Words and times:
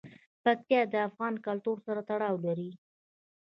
پکتیا 0.43 0.81
د 0.93 0.95
افغان 1.07 1.33
کلتور 1.45 1.77
سره 1.85 1.99
تړاو 2.09 2.35
لري. 2.45 2.69